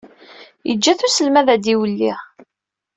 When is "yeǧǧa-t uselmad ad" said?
0.67-1.65